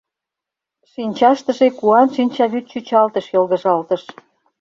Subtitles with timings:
[0.91, 4.03] Шинчаштыже куан шинчавӱд чӱчалтыш йылгыжалтыш.